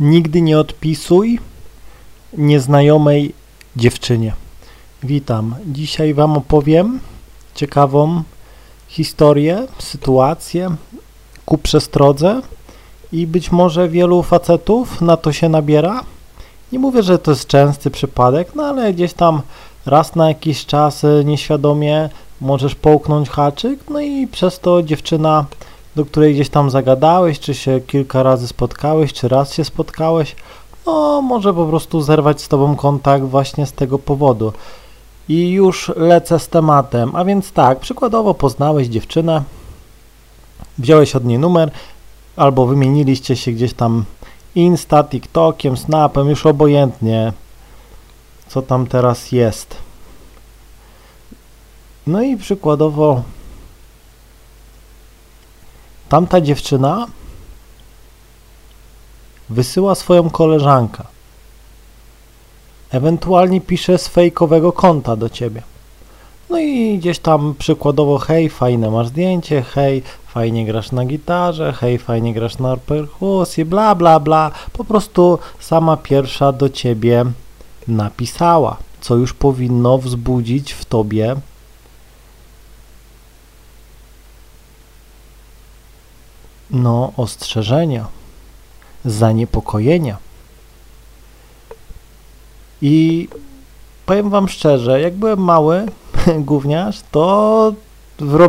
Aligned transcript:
Nigdy 0.00 0.42
nie 0.42 0.58
odpisuj 0.58 1.38
nieznajomej 2.38 3.34
dziewczynie. 3.76 4.32
Witam. 5.02 5.54
Dzisiaj 5.66 6.14
Wam 6.14 6.36
opowiem 6.36 7.00
ciekawą 7.54 8.22
historię, 8.88 9.66
sytuację 9.78 10.76
ku 11.44 11.58
przestrodze 11.58 12.40
i 13.12 13.26
być 13.26 13.52
może 13.52 13.88
wielu 13.88 14.22
facetów 14.22 15.00
na 15.00 15.16
to 15.16 15.32
się 15.32 15.48
nabiera. 15.48 16.04
Nie 16.72 16.78
mówię, 16.78 17.02
że 17.02 17.18
to 17.18 17.30
jest 17.30 17.46
częsty 17.46 17.90
przypadek, 17.90 18.54
no 18.54 18.62
ale 18.62 18.92
gdzieś 18.92 19.12
tam 19.12 19.42
raz 19.86 20.16
na 20.16 20.28
jakiś 20.28 20.66
czas 20.66 21.04
e, 21.04 21.24
nieświadomie 21.24 22.10
możesz 22.40 22.74
połknąć 22.74 23.28
haczyk, 23.28 23.80
no 23.90 24.00
i 24.00 24.26
przez 24.26 24.60
to 24.60 24.82
dziewczyna 24.82 25.44
do 25.96 26.04
której 26.04 26.34
gdzieś 26.34 26.48
tam 26.48 26.70
zagadałeś, 26.70 27.40
czy 27.40 27.54
się 27.54 27.80
kilka 27.80 28.22
razy 28.22 28.48
spotkałeś, 28.48 29.12
czy 29.12 29.28
raz 29.28 29.54
się 29.54 29.64
spotkałeś, 29.64 30.36
no 30.86 31.22
może 31.22 31.54
po 31.54 31.66
prostu 31.66 32.02
zerwać 32.02 32.42
z 32.42 32.48
tobą 32.48 32.76
kontakt 32.76 33.24
właśnie 33.24 33.66
z 33.66 33.72
tego 33.72 33.98
powodu. 33.98 34.52
I 35.28 35.50
już 35.50 35.92
lecę 35.96 36.38
z 36.38 36.48
tematem, 36.48 37.16
a 37.16 37.24
więc 37.24 37.52
tak, 37.52 37.80
przykładowo 37.80 38.34
poznałeś 38.34 38.88
dziewczynę, 38.88 39.42
wziąłeś 40.78 41.16
od 41.16 41.24
niej 41.24 41.38
numer, 41.38 41.70
albo 42.36 42.66
wymieniliście 42.66 43.36
się 43.36 43.52
gdzieś 43.52 43.74
tam 43.74 44.04
Insta, 44.54 45.04
TikTokiem, 45.04 45.76
Snapem, 45.76 46.28
już 46.28 46.46
obojętnie, 46.46 47.32
co 48.48 48.62
tam 48.62 48.86
teraz 48.86 49.32
jest. 49.32 49.76
No 52.06 52.22
i 52.22 52.36
przykładowo 52.36 53.22
Tamta 56.14 56.40
dziewczyna 56.40 57.06
wysyła 59.50 59.94
swoją 59.94 60.30
koleżankę. 60.30 61.04
Ewentualnie 62.90 63.60
pisze 63.60 63.98
z 63.98 64.08
fejkowego 64.08 64.72
konta 64.72 65.16
do 65.16 65.28
ciebie. 65.28 65.62
No 66.50 66.58
i 66.58 66.98
gdzieś 66.98 67.18
tam 67.18 67.54
przykładowo, 67.58 68.18
hej, 68.18 68.50
fajne 68.50 68.90
masz 68.90 69.08
zdjęcie, 69.08 69.62
hej, 69.62 70.02
fajnie 70.26 70.66
grasz 70.66 70.92
na 70.92 71.04
gitarze, 71.04 71.72
hej, 71.72 71.98
fajnie 71.98 72.34
grasz 72.34 72.58
na 72.58 72.76
perkusji, 72.76 73.64
bla, 73.64 73.94
bla, 73.94 74.20
bla. 74.20 74.50
Po 74.72 74.84
prostu 74.84 75.38
sama 75.60 75.96
pierwsza 75.96 76.52
do 76.52 76.68
ciebie 76.68 77.24
napisała, 77.88 78.76
co 79.00 79.16
już 79.16 79.32
powinno 79.32 79.98
wzbudzić 79.98 80.72
w 80.72 80.84
tobie 80.84 81.36
no, 86.70 87.12
ostrzeżenia, 87.16 88.06
zaniepokojenia. 89.04 90.16
I 92.82 93.28
powiem 94.06 94.30
Wam 94.30 94.48
szczerze, 94.48 95.00
jak 95.00 95.14
byłem 95.14 95.38
mały 95.38 95.86
gówniarz, 96.38 97.00
to 97.10 97.72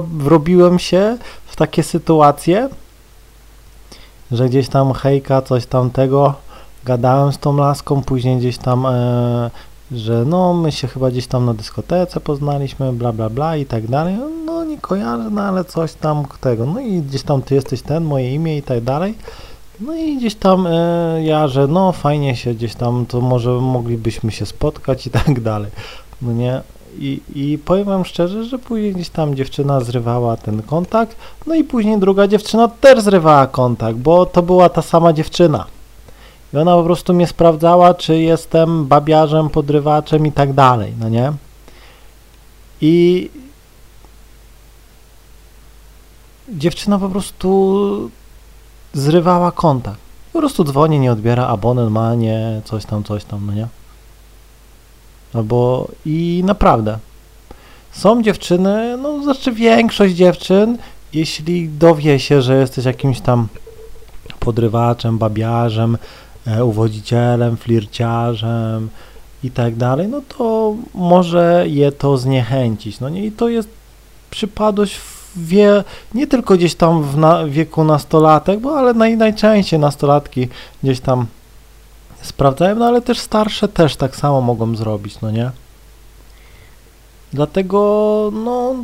wrobiłem 0.09 0.79
się 0.79 1.17
w 1.45 1.55
takie 1.55 1.83
sytuacje, 1.83 2.69
że 4.31 4.49
gdzieś 4.49 4.69
tam 4.69 4.93
hejka, 4.93 5.41
coś 5.41 5.65
tamtego, 5.65 6.33
gadałem 6.83 7.33
z 7.33 7.37
tą 7.37 7.57
laską, 7.57 8.03
później 8.03 8.37
gdzieś 8.37 8.57
tam 8.57 8.85
e, 8.85 9.51
że 9.91 10.25
no 10.25 10.53
my 10.53 10.71
się 10.71 10.87
chyba 10.87 11.11
gdzieś 11.11 11.27
tam 11.27 11.45
na 11.45 11.53
dyskotece 11.53 12.19
poznaliśmy, 12.19 12.93
bla 12.93 13.13
bla 13.13 13.29
bla 13.29 13.57
i 13.57 13.65
tak 13.65 13.87
dalej, 13.87 14.15
no 14.45 14.65
nie 14.65 14.77
kojarzę, 14.77 15.29
no 15.29 15.41
ale 15.41 15.65
coś 15.65 15.93
tam 15.93 16.25
tego, 16.41 16.65
no 16.65 16.79
i 16.79 17.01
gdzieś 17.01 17.23
tam 17.23 17.41
ty 17.41 17.55
jesteś 17.55 17.81
ten, 17.81 18.03
moje 18.03 18.33
imię 18.35 18.57
i 18.57 18.61
tak 18.61 18.83
dalej, 18.83 19.15
no 19.79 19.95
i 19.95 20.17
gdzieś 20.17 20.35
tam 20.35 20.67
e, 20.67 21.23
ja, 21.23 21.47
że 21.47 21.67
no 21.67 21.91
fajnie 21.91 22.35
się 22.35 22.53
gdzieś 22.53 22.75
tam, 22.75 23.05
to 23.05 23.21
może 23.21 23.49
moglibyśmy 23.49 24.31
się 24.31 24.45
spotkać 24.45 25.07
i 25.07 25.09
tak 25.09 25.41
dalej, 25.41 25.71
no 26.21 26.33
nie, 26.33 26.61
i, 26.99 27.21
i 27.35 27.57
powiem 27.57 27.85
wam 27.85 28.05
szczerze, 28.05 28.43
że 28.43 28.59
później 28.59 28.93
gdzieś 28.93 29.09
tam 29.09 29.35
dziewczyna 29.35 29.81
zrywała 29.81 30.37
ten 30.37 30.61
kontakt, 30.61 31.15
no 31.47 31.55
i 31.55 31.63
później 31.63 31.99
druga 31.99 32.27
dziewczyna 32.27 32.67
też 32.67 33.01
zrywała 33.01 33.47
kontakt, 33.47 33.97
bo 33.97 34.25
to 34.25 34.41
była 34.41 34.69
ta 34.69 34.81
sama 34.81 35.13
dziewczyna. 35.13 35.65
I 36.55 36.57
ona 36.57 36.75
po 36.75 36.83
prostu 36.83 37.13
mnie 37.13 37.27
sprawdzała, 37.27 37.93
czy 37.93 38.17
jestem 38.19 38.85
babiarzem, 38.85 39.49
podrywaczem 39.49 40.25
i 40.25 40.31
tak 40.31 40.53
dalej, 40.53 40.93
no 40.99 41.09
nie? 41.09 41.33
I 42.81 43.29
dziewczyna 46.49 46.99
po 46.99 47.09
prostu 47.09 48.11
zrywała 48.93 49.51
kontakt. 49.51 49.99
Po 50.33 50.39
prostu 50.39 50.63
dzwoni, 50.63 50.99
nie 50.99 51.11
odbiera, 51.11 51.47
abonent 51.47 51.91
ma, 51.91 52.15
nie, 52.15 52.61
coś 52.65 52.85
tam, 52.85 53.03
coś 53.03 53.23
tam, 53.23 53.45
no 53.45 53.53
nie? 53.53 53.67
Albo 55.33 55.87
i 56.05 56.43
naprawdę. 56.45 56.97
Są 57.91 58.23
dziewczyny, 58.23 58.97
no 58.97 59.23
znaczy 59.23 59.51
większość 59.51 60.13
dziewczyn, 60.13 60.77
jeśli 61.13 61.69
dowie 61.69 62.19
się, 62.19 62.41
że 62.41 62.55
jesteś 62.55 62.85
jakimś 62.85 63.21
tam 63.21 63.47
podrywaczem, 64.39 65.17
babiarzem, 65.17 65.97
uwodzicielem, 66.63 67.57
flirciarzem 67.57 68.89
i 69.43 69.51
tak 69.51 69.75
dalej, 69.75 70.07
no 70.07 70.21
to 70.37 70.75
może 70.93 71.65
je 71.67 71.91
to 71.91 72.17
zniechęcić. 72.17 72.99
No 72.99 73.09
nie, 73.09 73.25
i 73.25 73.31
to 73.31 73.49
jest 73.49 73.69
przypadłość 74.29 75.01
wie, 75.35 75.83
nie 76.13 76.27
tylko 76.27 76.55
gdzieś 76.55 76.75
tam 76.75 77.03
w 77.03 77.17
na, 77.17 77.45
wieku 77.45 77.83
nastolatek, 77.83 78.59
bo 78.59 78.79
ale 78.79 78.93
naj, 78.93 79.17
najczęściej 79.17 79.79
nastolatki 79.79 80.47
gdzieś 80.83 80.99
tam 80.99 81.25
sprawdzają, 82.21 82.75
no 82.75 82.85
ale 82.85 83.01
też 83.01 83.19
starsze 83.19 83.67
też 83.67 83.95
tak 83.95 84.15
samo 84.15 84.41
mogą 84.41 84.75
zrobić, 84.75 85.21
no 85.21 85.31
nie? 85.31 85.51
Dlatego, 87.33 88.31
no, 88.33 88.75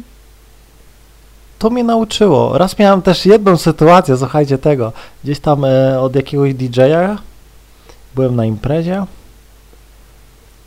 to 1.59 1.69
mnie 1.69 1.83
nauczyło. 1.83 2.57
Raz 2.57 2.79
miałem 2.79 3.01
też 3.01 3.25
jedną 3.25 3.57
sytuację, 3.57 4.17
słuchajcie 4.17 4.57
tego, 4.57 4.93
gdzieś 5.23 5.39
tam 5.39 5.65
e, 5.65 5.99
od 5.99 6.15
jakiegoś 6.15 6.53
DJ-a 6.53 7.17
byłem 8.15 8.35
na 8.35 8.45
imprezie, 8.45 9.05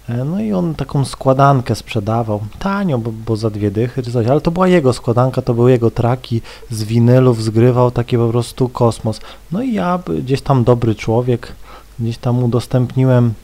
e, 0.09 0.25
no 0.25 0.41
i 0.41 0.53
on 0.53 0.75
taką 0.75 1.05
składankę 1.05 1.75
sprzedawał, 1.75 2.41
tanio, 2.59 2.99
bo, 2.99 3.12
bo, 3.27 3.37
za 3.37 3.50
dwie 3.50 3.71
dychy 3.71 4.03
czy 4.03 4.12
coś, 4.12 4.27
ale 4.27 4.41
to 4.41 4.50
była 4.50 4.69
jego 4.69 4.93
składanka, 4.93 5.43
to 5.43 5.54
były 5.54 5.71
jego 5.71 5.91
traki 5.91 6.41
z 6.71 6.84
winylów, 6.84 7.43
zgrywał 7.43 7.91
taki 7.91 8.16
po 8.19 8.28
prostu 8.28 8.69
kosmos. 8.69 9.21
No 9.53 9.62
i 9.62 9.72
ja, 9.72 9.99
gdzieś 10.19 10.43
tam 10.43 10.65
dobry 10.65 10.94
człowiek, 10.94 11.53
gdzieś 11.99 12.19
tam 12.19 12.44
udostępniłem 12.44 13.34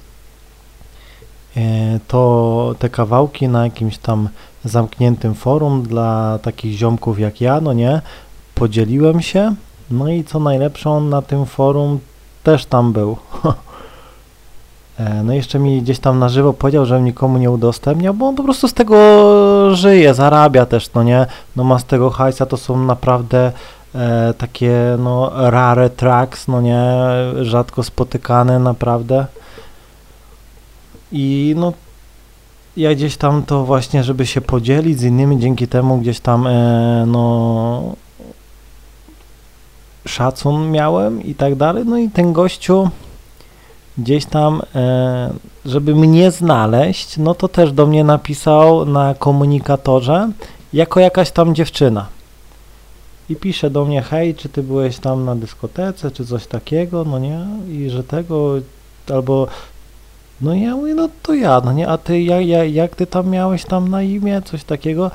e, 1.57 2.01
to, 2.09 2.75
te 2.79 2.89
kawałki 2.89 3.49
na 3.49 3.65
jakimś 3.65 3.99
tam 3.99 4.29
zamkniętym 4.65 5.35
forum 5.35 5.83
dla 5.83 6.39
takich 6.43 6.77
ziomków 6.77 7.19
jak 7.19 7.41
ja, 7.41 7.61
no 7.61 7.73
nie, 7.73 8.01
podzieliłem 8.55 9.23
się, 9.23 9.55
no 9.91 10.09
i 10.09 10.25
co 10.25 10.41
najlepsze, 10.41 10.91
on 10.91 11.09
na 11.09 11.23
tym 11.23 11.47
forum 11.47 11.99
też 12.43 12.67
tam 12.67 12.93
był. 12.93 13.17
E, 15.01 15.23
no 15.23 15.33
jeszcze 15.33 15.59
mi 15.59 15.83
gdzieś 15.83 15.99
tam 15.99 16.19
na 16.19 16.29
żywo 16.29 16.53
powiedział, 16.53 16.87
że 16.87 17.01
nikomu 17.01 17.39
nie 17.39 17.51
udostępniał, 17.51 18.15
bo 18.15 18.27
on 18.27 18.37
po 18.37 18.43
prostu 18.43 18.69
z 18.69 18.75
tego 18.75 18.97
żyje, 19.75 20.15
zarabia 20.15 20.67
też, 20.67 20.93
no 20.95 21.03
nie? 21.03 21.27
No 21.57 21.65
ma 21.65 21.79
z 21.79 21.85
tego 21.85 22.11
hajsa, 22.11 22.47
to 22.47 22.57
są 22.57 22.85
naprawdę 22.85 23.53
e, 23.95 24.35
takie 24.39 24.97
no 24.99 25.33
rare 25.51 25.91
tracks, 25.91 26.49
no 26.49 26.61
nie? 26.61 26.83
Rzadko 27.43 27.83
spotykane 27.83 28.59
naprawdę. 28.59 29.27
I 31.13 31.55
no 31.57 31.73
ja 32.77 32.95
gdzieś 32.95 33.17
tam 33.17 33.43
to 33.43 33.65
właśnie, 33.65 34.05
żeby 34.05 34.27
się 34.27 34.41
podzielić 34.41 34.99
z 34.99 35.03
innymi, 35.03 35.39
dzięki 35.39 35.69
temu 35.69 35.99
gdzieś 35.99 36.21
tam 36.21 36.47
e, 36.47 37.05
no 37.07 37.95
szacun 40.07 40.71
miałem 40.71 41.23
i 41.23 41.35
tak 41.35 41.55
dalej. 41.55 41.85
No 41.87 41.99
i 41.99 42.11
ten 42.11 42.33
gościu 42.33 42.91
gdzieś 44.01 44.27
tam, 44.27 44.63
e, 44.75 45.31
żeby 45.65 45.95
mnie 45.95 46.31
znaleźć, 46.31 47.17
no 47.17 47.35
to 47.35 47.49
też 47.49 47.73
do 47.73 47.87
mnie 47.87 48.05
napisał 48.05 48.85
na 48.85 49.15
komunikatorze 49.15 50.31
jako 50.73 51.01
jakaś 51.01 51.31
tam 51.31 51.55
dziewczyna. 51.55 52.07
I 53.29 53.37
pisze 53.37 53.71
do 53.71 53.85
mnie, 53.85 54.03
hej, 54.03 54.35
czy 54.35 54.49
ty 54.49 54.63
byłeś 54.63 54.99
tam 54.99 55.25
na 55.25 55.37
dyskotece, 55.37 56.11
czy 56.11 56.27
coś 56.27 56.47
takiego, 56.47 57.05
no 57.05 57.19
nie, 57.19 57.47
i 57.69 57.91
że 57.91 58.05
tego, 58.05 58.55
albo, 59.15 59.47
no 60.41 60.55
ja 60.55 60.77
mówię, 60.77 60.95
no 60.95 61.09
to 61.23 61.35
ja, 61.35 61.61
no 61.65 61.73
nie, 61.73 61.89
a 61.89 61.99
ty, 61.99 62.23
ja, 62.23 62.41
ja, 62.41 62.65
jak 62.65 62.97
ty 62.97 63.07
tam 63.07 63.29
miałeś 63.29 63.65
tam 63.65 63.89
na 63.89 64.03
imię, 64.03 64.43
coś 64.45 64.65
takiego, 64.65 65.11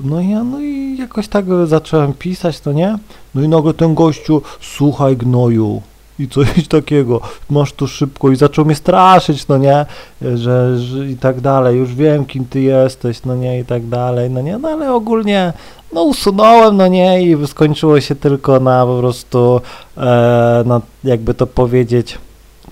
no 0.00 0.20
ja, 0.20 0.44
no 0.44 0.60
i 0.60 0.96
jakoś 0.98 1.28
tak 1.28 1.44
zacząłem 1.66 2.12
pisać, 2.14 2.60
to 2.60 2.72
nie, 2.72 2.98
no 3.34 3.42
i 3.42 3.48
nagle 3.48 3.74
ten 3.74 3.94
gościu, 3.94 4.42
słuchaj 4.60 5.16
gnoju, 5.16 5.82
i 6.20 6.28
coś 6.28 6.68
takiego, 6.68 7.20
masz 7.50 7.72
tu 7.72 7.86
szybko 7.86 8.30
i 8.30 8.36
zaczął 8.36 8.64
mnie 8.64 8.74
straszyć, 8.74 9.48
no 9.48 9.58
nie, 9.58 9.86
że, 10.22 10.78
że, 10.78 11.06
i 11.06 11.16
tak 11.16 11.40
dalej, 11.40 11.78
już 11.78 11.94
wiem 11.94 12.24
kim 12.24 12.44
ty 12.44 12.60
jesteś, 12.60 13.24
no 13.24 13.34
nie, 13.34 13.60
i 13.60 13.64
tak 13.64 13.86
dalej, 13.86 14.30
no 14.30 14.40
nie, 14.40 14.58
no 14.58 14.68
ale 14.68 14.94
ogólnie, 14.94 15.52
no 15.92 16.02
usunąłem, 16.02 16.76
no 16.76 16.86
nie, 16.86 17.22
i 17.22 17.46
skończyło 17.46 18.00
się 18.00 18.14
tylko 18.14 18.60
na 18.60 18.86
po 18.86 18.98
prostu, 18.98 19.60
e, 19.96 20.80
jakby 21.04 21.34
to 21.34 21.46
powiedzieć, 21.46 22.18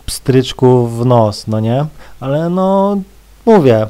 pstryczków 0.07 0.99
w 0.99 1.07
nos, 1.07 1.47
no 1.47 1.61
nie? 1.61 1.87
Ale 2.21 2.51
no, 2.51 2.99
mówię, 3.47 3.87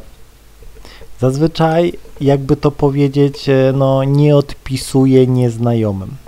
zazwyczaj, 1.20 1.92
jakby 2.20 2.56
to 2.56 2.70
powiedzieć, 2.70 3.48
e, 3.48 3.72
no 3.74 4.04
nie 4.04 4.36
odpisuje 4.36 5.26
nieznajomym. 5.26 6.27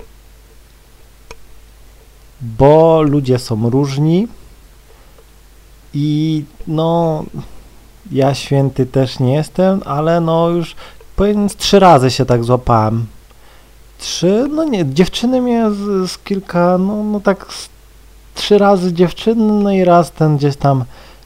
Bo 2.41 3.01
ludzie 3.01 3.39
są 3.39 3.69
różni 3.69 4.27
i 5.93 6.43
no, 6.67 7.23
ja 8.11 8.33
święty 8.33 8.85
też 8.85 9.19
nie 9.19 9.33
jestem, 9.33 9.81
ale 9.85 10.21
no 10.21 10.49
już 10.49 10.75
powiem, 11.15 11.49
z 11.49 11.55
trzy 11.55 11.79
razy 11.79 12.11
się 12.11 12.25
tak 12.25 12.43
złapałem. 12.43 13.05
Trzy, 13.97 14.47
no 14.51 14.63
nie, 14.63 14.85
dziewczyny 14.85 15.41
mnie 15.41 15.71
z, 15.71 16.11
z 16.11 16.17
kilka, 16.17 16.77
no, 16.77 17.03
no 17.03 17.19
tak 17.19 17.45
z 17.53 17.69
trzy 18.35 18.57
razy 18.57 18.93
dziewczyny, 18.93 19.53
no 19.63 19.71
i 19.71 19.83
raz 19.83 20.11
ten 20.11 20.37
gdzieś 20.37 20.55
tam 20.55 20.83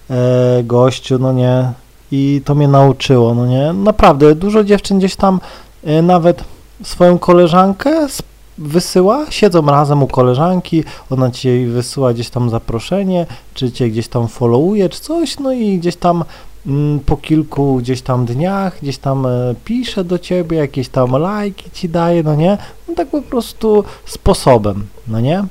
e, 0.09 0.63
gościu, 0.63 1.19
no 1.19 1.33
nie, 1.33 1.71
i 2.11 2.41
to 2.45 2.55
mnie 2.55 2.67
nauczyło, 2.67 3.33
no 3.33 3.45
nie, 3.45 3.73
naprawdę, 3.73 4.35
dużo 4.35 4.63
dziewczyn 4.63 4.97
gdzieś 4.97 5.15
tam 5.15 5.39
e, 5.83 6.01
nawet 6.01 6.43
swoją 6.83 7.19
koleżankę 7.19 8.07
wysyła, 8.57 9.31
siedzą 9.31 9.65
razem 9.65 10.03
u 10.03 10.07
koleżanki, 10.07 10.83
ona 11.09 11.31
ci 11.31 11.65
wysyła 11.65 12.13
gdzieś 12.13 12.29
tam 12.29 12.49
zaproszenie, 12.49 13.25
czy 13.53 13.71
cię 13.71 13.89
gdzieś 13.89 14.07
tam 14.07 14.27
followuje, 14.27 14.89
czy 14.89 15.01
coś, 15.01 15.39
no 15.39 15.51
i 15.51 15.77
gdzieś 15.77 15.95
tam 15.95 16.23
mm, 16.67 16.99
po 16.99 17.17
kilku 17.17 17.75
gdzieś 17.75 18.01
tam 18.01 18.25
dniach, 18.25 18.77
gdzieś 18.81 18.97
tam 18.97 19.25
e, 19.25 19.55
pisze 19.65 20.03
do 20.03 20.19
ciebie, 20.19 20.57
jakieś 20.57 20.89
tam 20.89 21.11
lajki 21.11 21.71
ci 21.71 21.89
daje, 21.89 22.23
no 22.23 22.35
nie, 22.35 22.57
no 22.87 22.95
tak 22.95 23.07
po 23.07 23.21
prostu 23.21 23.83
sposobem, 24.05 24.87
no 25.07 25.19
nie, 25.19 25.43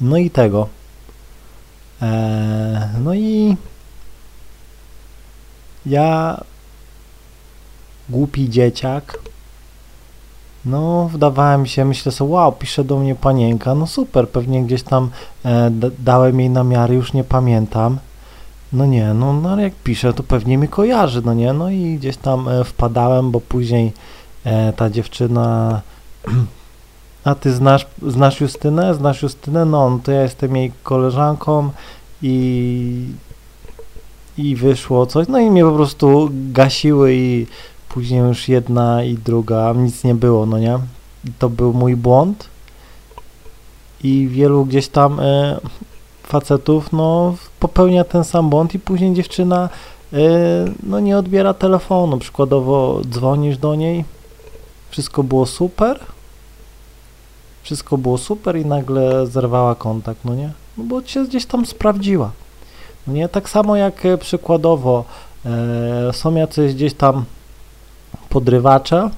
no 0.00 0.16
i 0.16 0.30
tego. 0.30 0.68
Eee, 2.02 2.78
no 3.04 3.14
i 3.14 3.56
ja, 5.86 6.40
głupi 8.08 8.50
dzieciak, 8.50 9.18
no 10.66 11.08
wdawałem 11.12 11.66
się, 11.66 11.84
myślę 11.84 12.12
sobie, 12.12 12.32
wow, 12.32 12.52
pisze 12.52 12.84
do 12.84 12.98
mnie 12.98 13.14
panienka, 13.14 13.74
no 13.74 13.86
super, 13.86 14.28
pewnie 14.28 14.62
gdzieś 14.62 14.82
tam 14.82 15.10
e, 15.44 15.70
dałem 15.98 16.40
jej 16.40 16.50
namiary, 16.50 16.94
już 16.94 17.12
nie 17.12 17.24
pamiętam. 17.24 17.98
No 18.72 18.86
nie, 18.86 19.14
no, 19.14 19.32
no 19.32 19.60
jak 19.60 19.74
pisze, 19.74 20.12
to 20.12 20.22
pewnie 20.22 20.58
mi 20.58 20.68
kojarzy, 20.68 21.22
no 21.24 21.34
nie, 21.34 21.52
no 21.52 21.70
i 21.70 21.96
gdzieś 21.98 22.16
tam 22.16 22.48
e, 22.48 22.64
wpadałem, 22.64 23.30
bo 23.30 23.40
później 23.40 23.92
e, 24.44 24.72
ta 24.72 24.90
dziewczyna 24.90 25.80
A 27.26 27.34
ty 27.34 27.52
znasz, 27.52 27.86
znasz 28.06 28.40
Justynę? 28.40 28.94
Znasz 28.94 29.22
Justynę? 29.22 29.64
No, 29.64 29.90
no 29.90 29.98
to 30.04 30.12
ja 30.12 30.22
jestem 30.22 30.56
jej 30.56 30.72
koleżanką 30.82 31.70
i, 32.22 33.06
i 34.38 34.56
wyszło 34.56 35.06
coś. 35.06 35.28
No 35.28 35.38
i 35.38 35.50
mnie 35.50 35.64
po 35.64 35.72
prostu 35.72 36.30
gasiły 36.32 37.14
i 37.14 37.46
później 37.96 38.20
już 38.20 38.48
jedna 38.48 39.04
i 39.04 39.14
druga, 39.14 39.72
nic 39.72 40.04
nie 40.04 40.14
było, 40.14 40.46
no 40.46 40.58
nie? 40.58 40.78
To 41.38 41.48
był 41.48 41.72
mój 41.72 41.96
błąd 41.96 42.48
i 44.02 44.28
wielu 44.28 44.64
gdzieś 44.64 44.88
tam 44.88 45.20
e, 45.20 45.60
facetów, 46.22 46.92
no, 46.92 47.34
popełnia 47.60 48.04
ten 48.04 48.24
sam 48.24 48.50
błąd 48.50 48.74
i 48.74 48.78
później 48.78 49.14
dziewczyna 49.14 49.68
e, 50.12 50.18
no 50.82 51.00
nie 51.00 51.18
odbiera 51.18 51.54
telefonu, 51.54 52.18
przykładowo 52.18 53.00
dzwonisz 53.10 53.58
do 53.58 53.74
niej, 53.74 54.04
wszystko 54.90 55.22
było 55.22 55.46
super, 55.46 56.00
wszystko 57.62 57.98
było 57.98 58.18
super 58.18 58.56
i 58.56 58.66
nagle 58.66 59.26
zerwała 59.26 59.74
kontakt, 59.74 60.20
no 60.24 60.34
nie? 60.34 60.52
No 60.78 60.84
bo 60.84 61.02
cię 61.02 61.24
gdzieś 61.24 61.46
tam 61.46 61.66
sprawdziła. 61.66 62.30
No 63.06 63.12
nie? 63.12 63.28
Tak 63.28 63.48
samo 63.48 63.76
jak 63.76 64.06
e, 64.06 64.18
przykładowo 64.18 65.04
e, 65.46 66.12
są 66.12 66.34
jacyś 66.34 66.74
gdzieś 66.74 66.94
tam 66.94 67.24
podrywacze, 68.28 69.10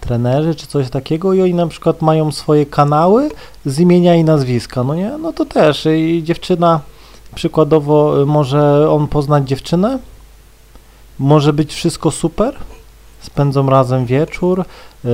trenerzy 0.00 0.54
czy 0.54 0.66
coś 0.66 0.90
takiego 0.90 1.32
i 1.32 1.42
oni 1.42 1.54
na 1.54 1.66
przykład 1.66 2.02
mają 2.02 2.32
swoje 2.32 2.66
kanały 2.66 3.30
z 3.66 3.78
imienia 3.78 4.14
i 4.14 4.24
nazwiska, 4.24 4.84
no 4.84 4.94
nie? 4.94 5.18
No 5.18 5.32
to 5.32 5.44
też. 5.44 5.86
I 5.96 6.22
dziewczyna 6.24 6.80
przykładowo 7.34 8.14
może 8.26 8.90
on 8.90 9.08
poznać 9.08 9.48
dziewczynę, 9.48 9.98
może 11.18 11.52
być 11.52 11.74
wszystko 11.74 12.10
super, 12.10 12.54
spędzą 13.20 13.70
razem 13.70 14.06
wieczór, 14.06 14.64
yy, 15.04 15.10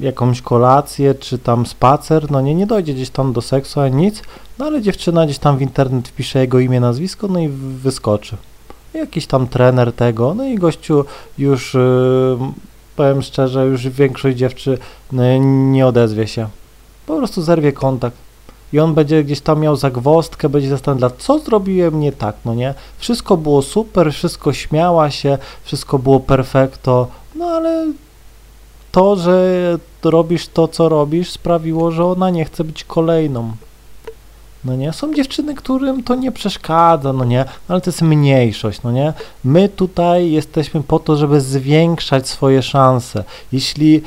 jakąś 0.00 0.42
kolację, 0.42 1.14
czy 1.14 1.38
tam 1.38 1.66
spacer, 1.66 2.30
no 2.30 2.40
nie, 2.40 2.54
nie 2.54 2.66
dojdzie 2.66 2.94
gdzieś 2.94 3.10
tam 3.10 3.32
do 3.32 3.42
seksu 3.42 3.80
ani 3.80 3.96
nic, 3.96 4.22
no 4.58 4.64
ale 4.66 4.82
dziewczyna 4.82 5.24
gdzieś 5.24 5.38
tam 5.38 5.58
w 5.58 5.62
internet 5.62 6.08
wpisze 6.08 6.38
jego 6.38 6.58
imię, 6.58 6.80
nazwisko, 6.80 7.28
no 7.28 7.40
i 7.40 7.48
wyskoczy. 7.48 8.36
Jakiś 8.94 9.26
tam 9.26 9.46
trener 9.46 9.92
tego, 9.92 10.34
no 10.34 10.44
i 10.44 10.54
gościu 10.54 11.04
już, 11.38 11.74
yy, 11.74 12.38
powiem 12.96 13.22
szczerze, 13.22 13.66
już 13.66 13.88
większość 13.88 14.36
dziewczyn 14.36 14.76
nie 15.72 15.86
odezwie 15.86 16.26
się. 16.26 16.48
Po 17.06 17.16
prostu 17.16 17.42
zerwie 17.42 17.72
kontakt 17.72 18.16
i 18.72 18.78
on 18.78 18.94
będzie 18.94 19.24
gdzieś 19.24 19.40
tam 19.40 19.60
miał 19.60 19.76
zagwostkę, 19.76 20.48
będzie 20.48 20.68
zastanawiał, 20.68 21.10
co 21.18 21.38
zrobiłem 21.38 22.00
nie 22.00 22.12
tak, 22.12 22.36
no 22.44 22.54
nie? 22.54 22.74
Wszystko 22.98 23.36
było 23.36 23.62
super, 23.62 24.12
wszystko 24.12 24.52
śmiała 24.52 25.10
się, 25.10 25.38
wszystko 25.64 25.98
było 25.98 26.20
perfekto, 26.20 27.08
no 27.34 27.44
ale 27.46 27.92
to, 28.92 29.16
że 29.16 29.78
robisz 30.04 30.48
to, 30.48 30.68
co 30.68 30.88
robisz, 30.88 31.30
sprawiło, 31.30 31.90
że 31.90 32.04
ona 32.04 32.30
nie 32.30 32.44
chce 32.44 32.64
być 32.64 32.84
kolejną. 32.84 33.52
No 34.64 34.76
nie, 34.76 34.92
są 34.92 35.14
dziewczyny, 35.14 35.54
którym 35.54 36.02
to 36.02 36.14
nie 36.14 36.32
przeszkadza, 36.32 37.12
no 37.12 37.24
nie, 37.24 37.44
ale 37.68 37.80
to 37.80 37.90
jest 37.90 38.02
mniejszość, 38.02 38.82
no 38.82 38.92
nie. 38.92 39.12
My 39.44 39.68
tutaj 39.68 40.30
jesteśmy 40.30 40.82
po 40.82 40.98
to, 40.98 41.16
żeby 41.16 41.40
zwiększać 41.40 42.28
swoje 42.28 42.62
szanse. 42.62 43.24
Jeśli 43.52 44.02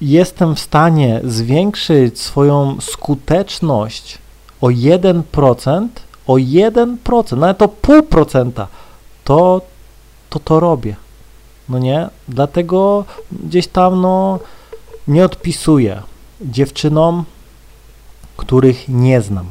jestem 0.00 0.54
w 0.54 0.60
stanie 0.60 1.20
zwiększyć 1.24 2.20
swoją 2.20 2.76
skuteczność 2.80 4.18
o 4.60 4.66
1%, 4.66 5.88
o 6.26 6.34
1%, 6.34 7.36
nawet 7.36 7.62
o 7.62 7.68
pół 7.68 8.02
procenta, 8.02 8.66
to, 9.24 9.60
to 10.30 10.38
to 10.38 10.60
robię. 10.60 10.96
No 11.68 11.78
nie? 11.78 12.08
Dlatego 12.28 13.04
gdzieś 13.32 13.66
tam 13.66 14.00
no 14.00 14.38
nie 15.08 15.24
odpisuję 15.24 16.02
dziewczynom, 16.40 17.24
których 18.36 18.88
nie 18.88 19.20
znam. 19.20 19.46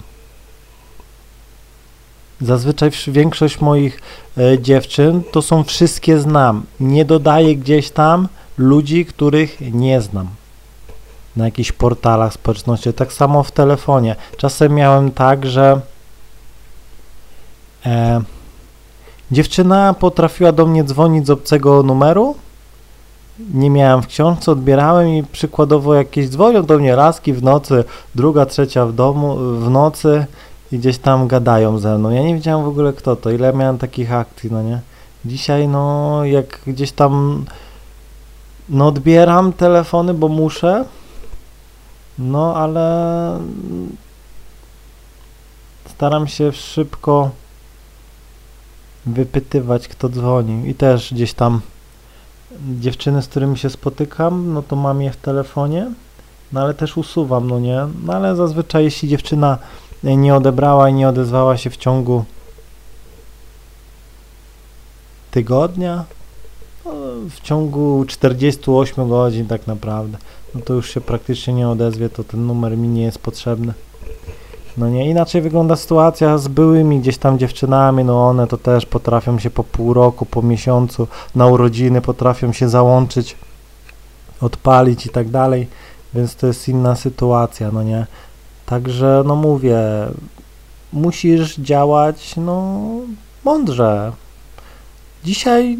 Zazwyczaj 2.41 2.91
większość 3.07 3.61
moich 3.61 4.01
e, 4.37 4.59
dziewczyn 4.59 5.23
to 5.31 5.41
są 5.41 5.63
wszystkie 5.63 6.19
znam. 6.19 6.63
Nie 6.79 7.05
dodaję 7.05 7.55
gdzieś 7.55 7.91
tam 7.91 8.27
ludzi, 8.57 9.05
których 9.05 9.57
nie 9.73 10.01
znam 10.01 10.27
na 11.35 11.45
jakichś 11.45 11.71
portalach 11.71 12.33
społeczności, 12.33 12.93
tak 12.93 13.13
samo 13.13 13.43
w 13.43 13.51
telefonie. 13.51 14.15
Czasem 14.37 14.73
miałem 14.73 15.11
tak, 15.11 15.45
że 15.45 15.81
e, 17.85 18.21
dziewczyna 19.31 19.93
potrafiła 19.93 20.51
do 20.51 20.65
mnie 20.65 20.83
dzwonić 20.83 21.27
z 21.27 21.29
obcego 21.29 21.83
numeru, 21.83 22.35
nie 23.39 23.69
miałem 23.69 24.01
w 24.01 24.07
książce, 24.07 24.51
odbierałem 24.51 25.09
i 25.09 25.23
przykładowo 25.23 25.93
jakieś 25.93 26.29
dzwonią 26.29 26.63
do 26.63 26.77
mnie 26.77 26.95
laski 26.95 27.33
w 27.33 27.43
nocy, 27.43 27.83
druga, 28.15 28.45
trzecia 28.45 28.85
w 28.85 28.93
domu, 28.93 29.35
w 29.35 29.69
nocy 29.69 30.25
i 30.71 30.79
gdzieś 30.79 30.97
tam 30.97 31.27
gadają 31.27 31.77
ze 31.77 31.97
mną. 31.97 32.09
Ja 32.09 32.23
nie 32.23 32.35
wiedziałem 32.35 32.65
w 32.65 32.67
ogóle 32.67 32.93
kto 32.93 33.15
to, 33.15 33.31
ile 33.31 33.53
miałem 33.53 33.77
takich 33.77 34.13
akcji, 34.13 34.51
no 34.51 34.61
nie. 34.61 34.79
Dzisiaj 35.25 35.67
no 35.67 36.25
jak 36.25 36.59
gdzieś 36.67 36.91
tam 36.91 37.45
no 38.69 38.87
odbieram 38.87 39.53
telefony, 39.53 40.13
bo 40.13 40.27
muszę, 40.27 40.85
no 42.19 42.55
ale 42.55 43.39
staram 45.85 46.27
się 46.27 46.51
szybko 46.51 47.29
wypytywać, 49.05 49.87
kto 49.87 50.09
dzwoni. 50.09 50.69
I 50.69 50.75
też 50.75 51.13
gdzieś 51.13 51.33
tam 51.33 51.61
dziewczyny, 52.79 53.21
z 53.21 53.27
którymi 53.27 53.57
się 53.57 53.69
spotykam, 53.69 54.53
no 54.53 54.61
to 54.61 54.75
mam 54.75 55.01
je 55.01 55.11
w 55.11 55.17
telefonie, 55.17 55.91
no 56.51 56.61
ale 56.61 56.73
też 56.73 56.97
usuwam, 56.97 57.47
no 57.47 57.59
nie. 57.59 57.87
No 58.05 58.13
ale 58.13 58.35
zazwyczaj, 58.35 58.83
jeśli 58.83 59.09
dziewczyna 59.09 59.57
nie 60.03 60.35
odebrała 60.35 60.89
i 60.89 60.93
nie 60.93 61.09
odezwała 61.09 61.57
się 61.57 61.69
w 61.69 61.77
ciągu 61.77 62.25
tygodnia, 65.31 66.05
no, 66.85 66.91
w 67.29 67.41
ciągu 67.41 68.05
48 68.07 69.09
godzin 69.09 69.47
tak 69.47 69.67
naprawdę, 69.67 70.17
no 70.55 70.61
to 70.61 70.73
już 70.73 70.93
się 70.93 71.01
praktycznie 71.01 71.53
nie 71.53 71.69
odezwie, 71.69 72.09
to 72.09 72.23
ten 72.23 72.47
numer 72.47 72.77
mi 72.77 72.87
nie 72.87 73.03
jest 73.03 73.19
potrzebny. 73.19 73.73
No 74.77 74.89
nie, 74.89 75.09
inaczej 75.09 75.41
wygląda 75.41 75.75
sytuacja 75.75 76.37
z 76.37 76.47
byłymi 76.47 76.99
gdzieś 76.99 77.17
tam 77.17 77.39
dziewczynami, 77.39 78.03
no 78.03 78.27
one 78.27 78.47
to 78.47 78.57
też 78.57 78.85
potrafią 78.85 79.39
się 79.39 79.49
po 79.49 79.63
pół 79.63 79.93
roku, 79.93 80.25
po 80.25 80.41
miesiącu 80.41 81.07
na 81.35 81.47
urodziny 81.47 82.01
potrafią 82.01 82.53
się 82.53 82.69
załączyć, 82.69 83.35
odpalić 84.41 85.05
i 85.05 85.09
tak 85.09 85.29
dalej, 85.29 85.67
więc 86.13 86.35
to 86.35 86.47
jest 86.47 86.69
inna 86.69 86.95
sytuacja, 86.95 87.71
no 87.71 87.83
nie. 87.83 88.07
Także, 88.65 89.23
no 89.25 89.35
mówię, 89.35 89.77
musisz 90.93 91.57
działać, 91.57 92.35
no, 92.37 92.79
mądrze. 93.43 94.11
Dzisiaj 95.23 95.77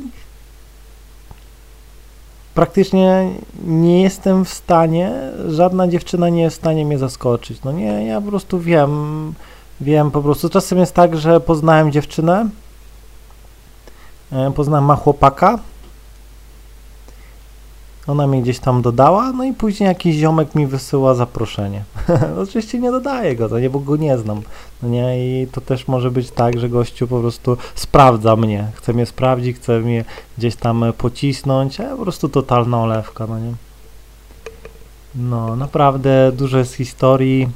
praktycznie 2.53 3.29
nie 3.65 4.01
jestem 4.01 4.45
w 4.45 4.50
stanie, 4.50 5.12
żadna 5.48 5.88
dziewczyna 5.88 6.29
nie 6.29 6.41
jest 6.41 6.55
w 6.55 6.60
stanie 6.60 6.86
mnie 6.86 6.98
zaskoczyć. 6.98 7.63
No 7.63 7.72
nie, 7.72 8.05
ja 8.05 8.22
po 8.22 8.27
prostu 8.27 8.60
wiem, 8.60 9.33
wiem 9.81 10.12
po 10.12 10.22
prostu. 10.22 10.50
Czasem 10.50 10.79
jest 10.79 10.93
tak, 10.93 11.17
że 11.17 11.39
poznałem 11.39 11.91
dziewczynę, 11.91 12.50
e, 14.31 14.51
poznałem 14.51 14.86
ma 14.86 14.95
chłopaka, 14.95 15.60
ona 18.07 18.27
mnie 18.27 18.41
gdzieś 18.41 18.60
tam 18.60 18.81
dodała, 18.81 19.31
no 19.31 19.43
i 19.43 19.53
później 19.53 19.88
jakiś 19.88 20.15
ziomek 20.15 20.55
mi 20.55 20.67
wysyła 20.67 21.13
zaproszenie. 21.13 21.83
Oczywiście 22.43 22.79
nie 22.79 22.91
dodaję 22.91 23.36
go, 23.36 23.50
to 23.50 23.60
nie, 23.60 23.69
bo 23.69 23.79
go 23.79 23.95
nie 23.95 24.17
znam. 24.17 24.41
No 24.83 24.89
nie, 24.89 25.41
i 25.43 25.48
to 25.48 25.62
też 25.62 25.88
może 25.88 26.12
być 26.12 26.31
tak, 26.31 26.60
że 26.60 26.69
gościu 26.69 27.07
po 27.07 27.19
prostu 27.19 27.57
sprawdza 27.75 28.36
mnie, 28.36 28.72
chce 28.75 28.93
mnie 28.93 29.05
sprawdzić, 29.05 29.57
chce 29.57 29.79
mnie 29.79 30.05
gdzieś 30.38 30.55
tam 30.55 30.86
pocisnąć, 30.98 31.79
a 31.79 31.89
po 31.95 32.03
prostu 32.03 32.29
totalna 32.29 32.81
olewka, 32.81 33.27
no 33.27 33.39
nie. 33.39 33.53
No, 35.15 35.55
naprawdę 35.55 36.31
dużo 36.31 36.57
jest 36.57 36.74
historii. 36.74 37.50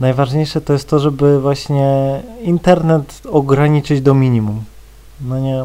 Najważniejsze 0.00 0.60
to 0.60 0.72
jest 0.72 0.88
to, 0.88 0.98
żeby 0.98 1.40
właśnie 1.40 2.22
internet 2.42 3.22
ograniczyć 3.30 4.00
do 4.00 4.14
minimum. 4.14 4.64
No 5.20 5.38
nie 5.38 5.64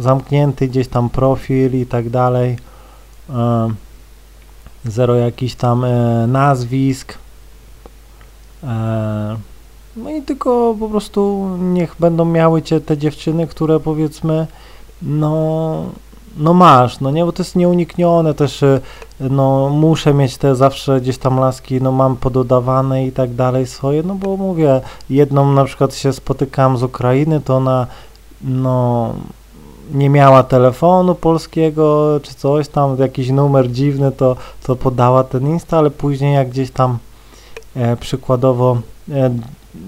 zamknięty 0.00 0.68
gdzieś 0.68 0.88
tam 0.88 1.10
profil 1.10 1.80
i 1.80 1.86
tak 1.86 2.10
dalej, 2.10 2.56
e, 3.30 3.68
zero 4.84 5.14
jakichś 5.14 5.54
tam 5.54 5.84
e, 5.84 6.26
nazwisk, 6.26 7.14
e, 8.64 9.36
no 9.96 10.10
i 10.10 10.22
tylko 10.22 10.76
po 10.80 10.88
prostu 10.88 11.50
niech 11.58 11.96
będą 11.98 12.24
miały 12.24 12.62
cię 12.62 12.80
te 12.80 12.98
dziewczyny, 12.98 13.46
które 13.46 13.80
powiedzmy, 13.80 14.46
no, 15.02 15.84
no 16.36 16.54
masz, 16.54 17.00
no 17.00 17.10
nie, 17.10 17.24
bo 17.24 17.32
to 17.32 17.42
jest 17.42 17.56
nieuniknione 17.56 18.34
też, 18.34 18.64
no 19.20 19.68
muszę 19.68 20.14
mieć 20.14 20.36
te 20.36 20.56
zawsze 20.56 21.00
gdzieś 21.00 21.18
tam 21.18 21.38
laski, 21.38 21.82
no 21.82 21.92
mam 21.92 22.16
pododawane 22.16 23.06
i 23.06 23.12
tak 23.12 23.34
dalej 23.34 23.66
swoje, 23.66 24.02
no 24.02 24.14
bo 24.14 24.36
mówię, 24.36 24.80
jedną 25.10 25.52
na 25.52 25.64
przykład 25.64 25.94
się 25.94 26.12
spotykam 26.12 26.76
z 26.76 26.82
Ukrainy, 26.82 27.40
to 27.40 27.56
ona, 27.56 27.86
no 28.42 29.14
nie 29.94 30.10
miała 30.10 30.42
telefonu 30.42 31.14
polskiego 31.14 32.20
czy 32.22 32.34
coś 32.34 32.68
tam, 32.68 32.98
jakiś 32.98 33.30
numer 33.30 33.72
dziwny, 33.72 34.12
to, 34.12 34.36
to 34.62 34.76
podała 34.76 35.24
ten 35.24 35.46
Insta, 35.46 35.78
ale 35.78 35.90
później 35.90 36.34
jak 36.34 36.48
gdzieś 36.48 36.70
tam 36.70 36.98
e, 37.76 37.96
przykładowo 37.96 38.78
e, 39.10 39.30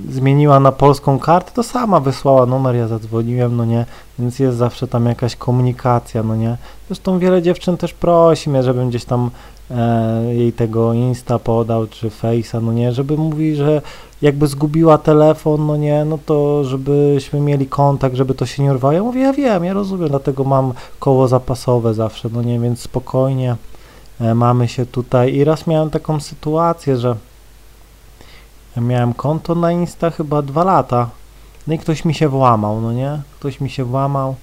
zmieniła 0.08 0.60
na 0.60 0.72
polską 0.72 1.18
kartę, 1.18 1.50
to 1.54 1.62
sama 1.62 2.00
wysłała 2.00 2.46
numer, 2.46 2.76
ja 2.76 2.88
zadzwoniłem, 2.88 3.56
no 3.56 3.64
nie, 3.64 3.86
więc 4.18 4.38
jest 4.38 4.56
zawsze 4.56 4.88
tam 4.88 5.06
jakaś 5.06 5.36
komunikacja, 5.36 6.22
no 6.22 6.36
nie. 6.36 6.56
Zresztą 6.88 7.18
wiele 7.18 7.42
dziewczyn 7.42 7.76
też 7.76 7.94
prosi 7.94 8.50
mnie, 8.50 8.62
żebym 8.62 8.88
gdzieś 8.88 9.04
tam 9.04 9.30
e, 9.70 10.34
jej 10.34 10.52
tego 10.52 10.92
Insta 10.92 11.38
podał, 11.38 11.86
czy 11.86 12.08
Face'a, 12.08 12.62
no 12.62 12.72
nie, 12.72 12.92
żeby 12.92 13.16
mówi, 13.16 13.54
że 13.54 13.82
jakby 14.22 14.46
zgubiła 14.46 14.98
telefon, 14.98 15.66
no 15.66 15.76
nie, 15.76 16.04
no 16.04 16.18
to 16.26 16.64
żebyśmy 16.64 17.40
mieli 17.40 17.66
kontakt, 17.66 18.16
żeby 18.16 18.34
to 18.34 18.46
się 18.46 18.62
nie 18.62 18.70
urwało. 18.70 18.92
Ja 18.92 19.02
mówię, 19.02 19.20
ja 19.20 19.32
wiem, 19.32 19.64
ja 19.64 19.72
rozumiem, 19.72 20.08
dlatego 20.08 20.44
mam 20.44 20.72
koło 20.98 21.28
zapasowe 21.28 21.94
zawsze, 21.94 22.28
no 22.32 22.42
nie, 22.42 22.60
więc 22.60 22.80
spokojnie 22.80 23.56
e, 24.20 24.34
mamy 24.34 24.68
się 24.68 24.86
tutaj. 24.86 25.34
I 25.34 25.44
raz 25.44 25.66
miałem 25.66 25.90
taką 25.90 26.20
sytuację, 26.20 26.96
że 26.96 27.16
miałem 28.76 29.14
konto 29.14 29.54
na 29.54 29.72
Insta 29.72 30.10
chyba 30.10 30.42
dwa 30.42 30.64
lata, 30.64 31.10
no 31.66 31.74
i 31.74 31.78
ktoś 31.78 32.04
mi 32.04 32.14
się 32.14 32.28
włamał, 32.28 32.80
no 32.80 32.92
nie, 32.92 33.20
ktoś 33.38 33.60
mi 33.60 33.70
się 33.70 33.84
włamał, 33.84 34.34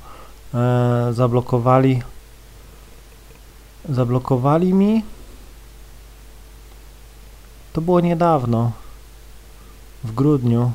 e, 0.53 1.08
zablokowali, 1.13 2.01
zablokowali 3.89 4.74
mi, 4.74 5.03
to 7.75 7.82
było 7.82 8.00
niedawno, 8.00 8.72
w 10.03 10.12
grudniu. 10.12 10.72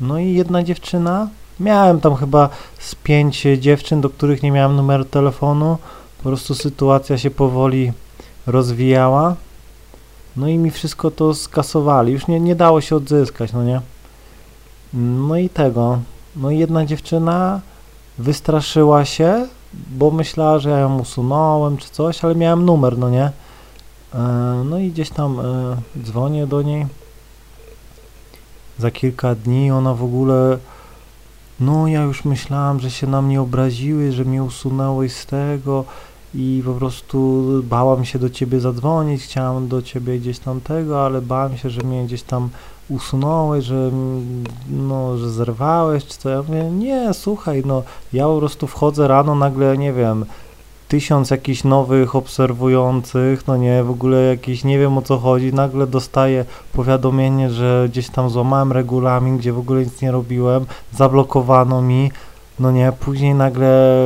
No 0.00 0.18
i 0.18 0.32
jedna 0.32 0.62
dziewczyna, 0.62 1.28
miałem 1.60 2.00
tam 2.00 2.14
chyba 2.14 2.48
z 2.78 2.94
pięć 2.94 3.46
dziewczyn, 3.58 4.00
do 4.00 4.10
których 4.10 4.42
nie 4.42 4.50
miałem 4.52 4.76
numeru 4.76 5.04
telefonu. 5.04 5.78
Po 6.18 6.22
prostu 6.22 6.54
sytuacja 6.54 7.18
się 7.18 7.30
powoli 7.30 7.92
rozwijała. 8.46 9.36
No 10.36 10.48
i 10.48 10.58
mi 10.58 10.70
wszystko 10.70 11.10
to 11.10 11.34
skasowali. 11.34 12.12
Już 12.12 12.26
nie, 12.26 12.40
nie 12.40 12.54
dało 12.54 12.80
się 12.80 12.96
odzyskać, 12.96 13.52
no 13.52 13.64
nie? 13.64 13.80
No 15.28 15.36
i 15.36 15.48
tego. 15.48 15.98
No 16.36 16.50
i 16.50 16.58
jedna 16.58 16.86
dziewczyna 16.86 17.60
wystraszyła 18.18 19.04
się, 19.04 19.46
bo 19.72 20.10
myślała, 20.10 20.58
że 20.58 20.70
ja 20.70 20.78
ją 20.78 20.98
usunąłem 20.98 21.76
czy 21.76 21.90
coś, 21.90 22.24
ale 22.24 22.34
miałem 22.34 22.64
numer, 22.64 22.98
no 22.98 23.10
nie? 23.10 23.30
E, 24.14 24.18
no 24.64 24.78
i 24.78 24.90
gdzieś 24.90 25.10
tam 25.10 25.40
e, 25.40 25.42
dzwonię 26.02 26.46
do 26.46 26.62
niej. 26.62 26.86
Za 28.78 28.90
kilka 28.90 29.34
dni 29.34 29.70
ona 29.70 29.94
w 29.94 30.04
ogóle 30.04 30.58
no 31.60 31.86
ja 31.86 32.02
już 32.02 32.24
myślałam, 32.24 32.80
że 32.80 32.90
się 32.90 33.06
na 33.06 33.22
mnie 33.22 33.40
obraziły, 33.40 34.12
że 34.12 34.24
mnie 34.24 34.42
usunęłeś 34.42 35.12
z 35.12 35.26
tego 35.26 35.84
i 36.34 36.62
po 36.64 36.72
prostu 36.72 37.44
bałam 37.62 38.04
się 38.04 38.18
do 38.18 38.30
ciebie 38.30 38.60
zadzwonić, 38.60 39.22
chciałam 39.22 39.68
do 39.68 39.82
ciebie 39.82 40.18
gdzieś 40.18 40.38
tam 40.38 40.60
tego, 40.60 41.06
ale 41.06 41.22
bałam 41.22 41.56
się, 41.56 41.70
że 41.70 41.82
mnie 41.82 42.04
gdzieś 42.04 42.22
tam 42.22 42.48
usunąłeś, 42.88 43.64
że 43.64 43.90
no, 44.70 45.18
że 45.18 45.30
zerwałeś, 45.30 46.06
czy 46.06 46.18
co, 46.18 46.28
ja 46.28 46.42
mówię, 46.42 46.70
nie, 46.70 47.14
słuchaj, 47.14 47.62
no, 47.66 47.82
ja 48.12 48.24
po 48.24 48.38
prostu 48.38 48.66
wchodzę 48.66 49.08
rano, 49.08 49.34
nagle, 49.34 49.78
nie 49.78 49.92
wiem, 49.92 50.24
tysiąc 50.92 51.30
jakichś 51.30 51.64
nowych 51.64 52.16
obserwujących, 52.16 53.46
no 53.46 53.56
nie, 53.56 53.84
w 53.84 53.90
ogóle 53.90 54.22
jakiś, 54.22 54.64
nie 54.64 54.78
wiem 54.78 54.98
o 54.98 55.02
co 55.02 55.18
chodzi, 55.18 55.54
nagle 55.54 55.86
dostaję 55.86 56.44
powiadomienie, 56.72 57.50
że 57.50 57.86
gdzieś 57.88 58.08
tam 58.08 58.30
złamałem 58.30 58.72
regulamin, 58.72 59.38
gdzie 59.38 59.52
w 59.52 59.58
ogóle 59.58 59.80
nic 59.84 60.02
nie 60.02 60.12
robiłem, 60.12 60.66
zablokowano 60.92 61.82
mi, 61.82 62.10
no 62.60 62.70
nie, 62.70 62.92
później 63.00 63.34
nagle 63.34 63.96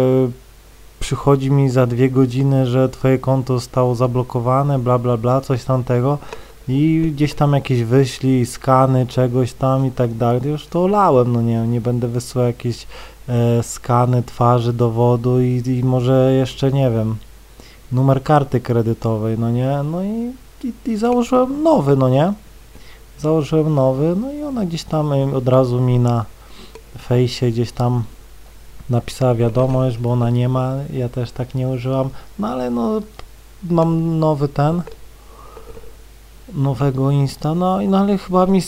przychodzi 1.00 1.50
mi 1.50 1.70
za 1.70 1.86
dwie 1.86 2.10
godziny, 2.10 2.66
że 2.66 2.88
twoje 2.88 3.18
konto 3.18 3.54
zostało 3.54 3.94
zablokowane, 3.94 4.78
bla 4.78 4.98
bla 4.98 5.16
bla, 5.16 5.40
coś 5.40 5.64
tamtego 5.64 6.18
i 6.68 7.12
gdzieś 7.14 7.34
tam 7.34 7.52
jakieś 7.52 7.82
wyśli, 7.82 8.46
skany 8.46 9.06
czegoś 9.06 9.52
tam 9.52 9.86
i 9.86 9.90
tak 9.90 10.14
dalej, 10.14 10.40
już 10.44 10.66
to 10.66 10.84
olałem, 10.84 11.32
no 11.32 11.42
nie, 11.42 11.66
nie 11.66 11.80
będę 11.80 12.08
wysyłał 12.08 12.46
jakieś 12.46 12.86
e, 13.28 13.62
skany 13.62 14.22
twarzy, 14.22 14.72
dowodu 14.72 15.40
i, 15.40 15.62
i 15.66 15.84
może 15.84 16.32
jeszcze, 16.32 16.72
nie 16.72 16.90
wiem, 16.90 17.16
numer 17.92 18.22
karty 18.22 18.60
kredytowej, 18.60 19.38
no 19.38 19.50
nie, 19.50 19.82
no 19.90 20.02
i, 20.04 20.32
i, 20.64 20.90
i 20.90 20.96
założyłem 20.96 21.62
nowy, 21.62 21.96
no 21.96 22.08
nie, 22.08 22.32
założyłem 23.18 23.74
nowy, 23.74 24.16
no 24.20 24.32
i 24.32 24.42
ona 24.42 24.64
gdzieś 24.64 24.84
tam 24.84 25.12
od 25.34 25.48
razu 25.48 25.80
mi 25.80 25.98
na 25.98 26.24
fejsie 26.98 27.50
gdzieś 27.50 27.72
tam 27.72 28.02
napisała 28.90 29.34
wiadomość, 29.34 29.98
bo 29.98 30.12
ona 30.12 30.30
nie 30.30 30.48
ma, 30.48 30.74
ja 30.92 31.08
też 31.08 31.30
tak 31.30 31.54
nie 31.54 31.68
użyłam, 31.68 32.10
no 32.38 32.48
ale 32.48 32.70
no 32.70 33.00
mam 33.70 34.18
nowy 34.18 34.48
ten, 34.48 34.82
nowego 36.54 37.10
Insta, 37.10 37.54
no, 37.54 37.78
no 37.88 37.98
ale 37.98 38.18
chyba 38.18 38.46
mi 38.46 38.62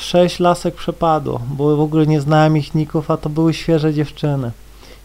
sześć 0.00 0.40
lasek 0.40 0.74
przepadło, 0.74 1.40
bo 1.50 1.76
w 1.76 1.80
ogóle 1.80 2.06
nie 2.06 2.20
znałem 2.20 2.56
ich 2.56 2.74
ników, 2.74 3.10
a 3.10 3.16
to 3.16 3.28
były 3.28 3.54
świeże 3.54 3.94
dziewczyny. 3.94 4.50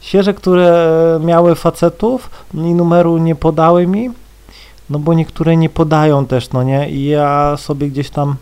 Świeże, 0.01 0.33
które 0.33 1.19
miały 1.23 1.55
facetów 1.55 2.29
i 2.53 2.57
numeru 2.57 3.17
nie 3.17 3.35
podały 3.35 3.87
mi, 3.87 4.09
no 4.89 4.99
bo 4.99 5.13
niektóre 5.13 5.57
nie 5.57 5.69
podają 5.69 6.25
też, 6.25 6.51
no 6.51 6.63
nie, 6.63 6.89
i 6.89 7.05
ja 7.05 7.57
sobie 7.57 7.89
gdzieś 7.89 8.09
tam 8.09 8.35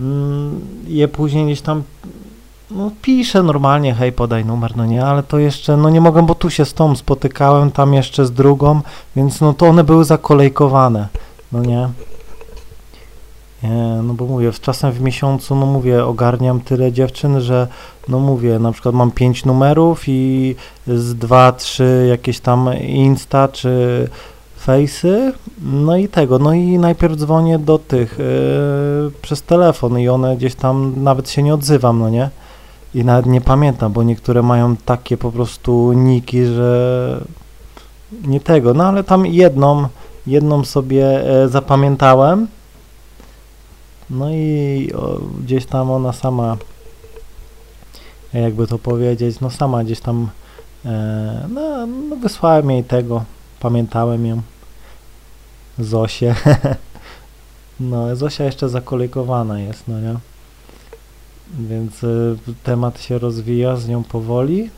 mm, 0.00 0.60
je 0.86 1.08
później 1.08 1.46
gdzieś 1.46 1.60
tam 1.60 1.82
no 2.70 2.90
piszę 3.02 3.42
normalnie, 3.42 3.94
hej, 3.94 4.12
podaj 4.12 4.44
numer, 4.44 4.76
no 4.76 4.86
nie, 4.86 5.04
ale 5.04 5.22
to 5.22 5.38
jeszcze, 5.38 5.76
no 5.76 5.90
nie 5.90 6.00
mogę, 6.00 6.26
bo 6.26 6.34
tu 6.34 6.50
się 6.50 6.64
z 6.64 6.74
tą 6.74 6.96
spotykałem, 6.96 7.70
tam 7.70 7.94
jeszcze 7.94 8.26
z 8.26 8.32
drugą, 8.32 8.80
więc 9.16 9.40
no 9.40 9.54
to 9.54 9.66
one 9.66 9.84
były 9.84 10.04
zakolejkowane, 10.04 11.08
no 11.52 11.62
nie. 11.62 11.88
No 14.02 14.14
bo 14.14 14.26
mówię, 14.26 14.52
z 14.52 14.60
czasem 14.60 14.92
w 14.92 15.00
miesiącu, 15.00 15.56
no 15.56 15.66
mówię, 15.66 16.04
ogarniam 16.04 16.60
tyle 16.60 16.92
dziewczyn, 16.92 17.40
że 17.40 17.68
no 18.08 18.18
mówię, 18.18 18.58
na 18.58 18.72
przykład 18.72 18.94
mam 18.94 19.10
pięć 19.10 19.44
numerów 19.44 20.02
i 20.06 20.54
z 20.86 21.14
dwa, 21.14 21.52
trzy 21.52 22.06
jakieś 22.10 22.40
tam 22.40 22.70
Insta 22.80 23.48
czy 23.48 24.08
Face'y, 24.66 25.32
no 25.62 25.96
i 25.96 26.08
tego, 26.08 26.38
no 26.38 26.52
i 26.52 26.78
najpierw 26.78 27.16
dzwonię 27.16 27.58
do 27.58 27.78
tych 27.78 28.18
yy, 28.18 29.10
przez 29.22 29.42
telefon 29.42 29.98
i 29.98 30.08
one 30.08 30.36
gdzieś 30.36 30.54
tam 30.54 30.92
nawet 30.96 31.30
się 31.30 31.42
nie 31.42 31.54
odzywam, 31.54 31.98
no 31.98 32.10
nie? 32.10 32.30
I 32.94 33.04
nawet 33.04 33.26
nie 33.26 33.40
pamiętam, 33.40 33.92
bo 33.92 34.02
niektóre 34.02 34.42
mają 34.42 34.76
takie 34.76 35.16
po 35.16 35.32
prostu 35.32 35.92
niki, 35.92 36.44
że 36.44 37.20
nie 38.26 38.40
tego, 38.40 38.74
no 38.74 38.84
ale 38.84 39.04
tam 39.04 39.26
jedną, 39.26 39.88
jedną 40.26 40.64
sobie 40.64 41.30
e, 41.42 41.48
zapamiętałem, 41.48 42.46
No 44.10 44.30
i 44.30 44.92
o, 44.96 45.20
gdzieś 45.44 45.66
tam 45.66 45.90
ona 45.90 46.12
sama, 46.12 46.56
jakby 48.32 48.66
to 48.66 48.78
powiedzieć, 48.78 49.40
no 49.40 49.50
sama 49.50 49.84
gdzieś 49.84 50.00
tam, 50.00 50.28
e, 50.84 51.46
no, 51.50 51.86
no 51.86 52.16
wysłałem 52.16 52.70
jej 52.70 52.84
tego, 52.84 53.24
pamiętałem 53.60 54.26
ją, 54.26 54.42
Zosię. 55.78 56.34
no, 57.80 58.16
Zosia 58.16 58.44
jeszcze 58.44 58.68
zakolejkowana 58.68 59.60
jest, 59.60 59.88
no 59.88 60.00
nie? 60.00 60.14
Więc 61.58 62.04
y, 62.04 62.36
temat 62.62 63.00
się 63.00 63.18
rozwija 63.18 63.76
z 63.76 63.88
nią 63.88 64.04
powoli. 64.04 64.70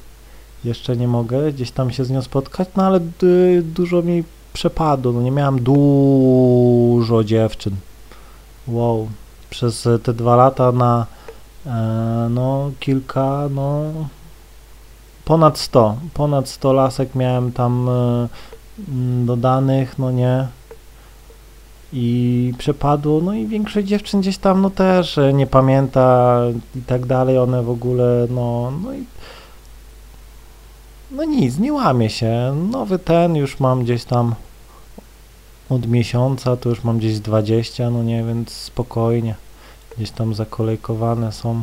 Jeszcze 0.64 0.96
nie 0.96 1.08
mogę 1.08 1.52
gdzieś 1.52 1.70
tam 1.70 1.90
się 1.90 2.04
z 2.04 2.10
nią 2.10 2.22
spotkać, 2.22 2.68
no 2.76 2.82
ale 2.82 3.00
y, 3.22 3.62
dużo 3.62 4.02
mi 4.02 4.25
przepadło. 4.52 5.12
No 5.12 5.22
nie 5.22 5.30
miałem 5.30 5.62
dużo 5.62 7.25
dziewczyn. 7.25 7.76
Wow. 8.70 9.08
Przez 9.50 9.88
te 10.02 10.12
dwa 10.12 10.36
lata 10.36 10.72
na 10.72 11.06
e, 11.66 11.70
no 12.30 12.70
kilka, 12.80 13.48
no 13.50 13.82
ponad 15.24 15.58
100. 15.58 15.96
Ponad 16.14 16.48
100 16.48 16.72
lasek 16.72 17.14
miałem 17.14 17.52
tam 17.52 17.88
e, 17.88 18.28
dodanych, 19.26 19.98
no 19.98 20.10
nie 20.10 20.46
i 21.92 22.52
przepadło, 22.58 23.20
no 23.20 23.34
i 23.34 23.46
większość 23.46 23.86
dziewczyn 23.86 24.20
gdzieś 24.20 24.38
tam 24.38 24.62
no 24.62 24.70
też 24.70 25.18
e, 25.18 25.32
nie 25.32 25.46
pamięta 25.46 26.40
i 26.76 26.82
tak 26.82 27.06
dalej, 27.06 27.38
one 27.38 27.62
w 27.62 27.70
ogóle 27.70 28.26
no, 28.30 28.72
no 28.82 28.92
i 28.92 29.04
no 31.10 31.24
nic, 31.24 31.58
nie 31.58 31.72
łamie 31.72 32.10
się, 32.10 32.56
nowy 32.70 32.98
ten 32.98 33.36
już 33.36 33.60
mam 33.60 33.82
gdzieś 33.84 34.04
tam 34.04 34.34
od 35.70 35.86
miesiąca, 35.86 36.56
to 36.56 36.68
już 36.68 36.84
mam 36.84 36.98
gdzieś 36.98 37.20
20, 37.20 37.90
no 37.90 38.02
nie, 38.02 38.24
więc 38.24 38.50
spokojnie, 38.50 39.34
gdzieś 39.96 40.10
tam 40.10 40.34
zakolejkowane 40.34 41.32
są 41.32 41.62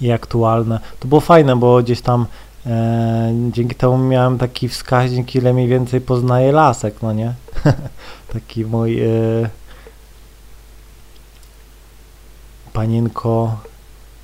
i 0.00 0.10
aktualne. 0.12 0.80
To 1.00 1.08
było 1.08 1.20
fajne, 1.20 1.56
bo 1.56 1.82
gdzieś 1.82 2.00
tam 2.00 2.26
e, 2.66 3.32
dzięki 3.52 3.74
temu 3.74 3.98
miałem 3.98 4.38
taki 4.38 4.68
wskaźnik, 4.68 5.34
ile 5.34 5.54
mniej 5.54 5.68
więcej 5.68 6.00
poznaję 6.00 6.52
lasek, 6.52 7.02
no 7.02 7.12
nie? 7.12 7.34
taki 8.32 8.64
mój 8.64 9.00
e, 9.00 9.08
panienko 12.72 13.56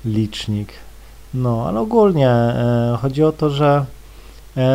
licznik. 0.05 0.73
No, 1.33 1.65
ale 1.67 1.79
ogólnie 1.79 2.29
e, 2.29 2.97
chodzi 3.01 3.23
o 3.23 3.31
to, 3.31 3.49
że 3.49 3.85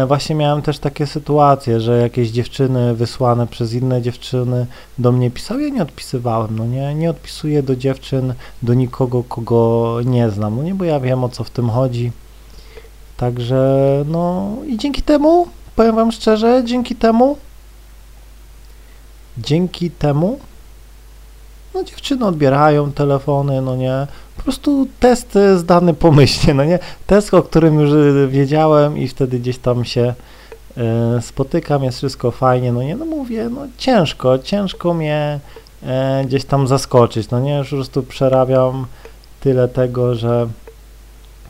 właśnie 0.07 0.35
miałem 0.35 0.63
też 0.63 0.79
takie 0.79 1.07
sytuacje, 1.07 1.81
że 1.81 1.99
jakieś 1.99 2.31
dziewczyny 2.31 2.95
wysłane 2.95 3.47
przez 3.47 3.73
inne 3.73 4.03
dziewczyny 4.03 4.67
do 4.99 5.13
mnie 5.13 5.31
pisały, 5.31 5.63
ja 5.63 5.69
nie 5.69 5.83
odpisywałem, 5.83 6.59
no 6.59 6.67
nie, 6.67 6.95
nie 6.95 7.11
odpisuję 7.11 7.63
do 7.63 7.77
dziewczyn, 7.77 8.35
do 8.63 8.75
nikogo, 8.75 9.23
kogo 9.23 9.97
nie 10.05 10.31
znam, 10.31 10.57
no 10.57 10.63
nie, 10.63 10.75
bo 10.75 10.85
ja 10.85 11.01
wiem 11.01 11.25
o 11.25 11.29
co 11.29 11.45
w 11.45 11.51
tym 11.51 11.71
chodzi. 11.71 12.13
Także, 13.17 14.05
no 14.07 14.49
i 14.67 14.79
dzięki 14.79 15.03
temu, 15.03 15.47
powiem 15.77 15.97
wam 15.97 16.13
szczerze, 16.13 16.63
dzięki 16.65 16.97
temu 16.97 17.37
dzięki 19.39 19.91
temu 19.91 20.39
no 21.75 21.85
dziewczyny 21.85 22.27
odbierają 22.27 22.93
telefony, 22.93 23.63
no 23.63 23.77
nie, 23.77 24.07
po 24.37 24.43
prostu 24.43 24.87
test 25.01 25.39
zdany 25.57 25.95
pomyślnie, 25.95 26.55
no 26.55 26.65
nie, 26.65 26.79
test, 27.07 27.35
o 27.35 27.43
którym 27.43 27.81
już 27.81 27.91
wiedziałem 28.29 28.99
i 28.99 29.09
wtedy 29.09 29.39
gdzieś 29.39 29.59
tam 29.59 29.85
się 29.85 30.15
e, 30.77 31.23
spotykam, 31.23 31.85
jest 31.85 31.99
wszystko 31.99 32.31
fajnie, 32.31 32.73
no 32.73 32.83
nie, 32.83 32.97
no 32.97 33.05
mówię, 33.05 33.49
no 33.49 33.61
ciężko, 33.79 34.39
ciężko 34.39 34.95
mnie 34.95 35.41
e, 35.83 36.25
gdzieś 36.27 36.45
tam 36.45 36.67
zaskoczyć, 36.67 37.31
no 37.31 37.41
nie, 37.41 37.59
już 37.59 37.71
po 37.71 37.77
prostu 37.77 38.03
przerabiam 38.03 38.87
tyle 39.41 39.69
tego, 39.69 40.15
że 40.15 40.49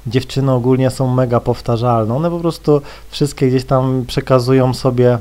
dziewczyny 0.06 0.52
ogólnie 0.52 0.90
są 0.90 1.14
mega 1.14 1.40
powtarzalne, 1.40 2.14
one 2.14 2.30
po 2.30 2.38
prostu 2.38 2.82
wszystkie 3.10 3.48
gdzieś 3.48 3.64
tam 3.64 4.04
przekazują 4.06 4.74
sobie 4.74 5.18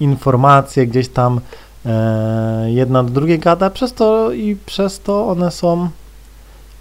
informacje 0.00 0.86
gdzieś 0.86 1.08
tam 1.08 1.40
e, 1.86 2.66
jedna 2.70 3.04
do 3.04 3.10
drugiej 3.10 3.38
gada, 3.38 3.70
przez 3.70 3.92
to 3.92 4.32
i 4.32 4.56
przez 4.66 5.00
to 5.00 5.28
one 5.28 5.50
są 5.50 5.88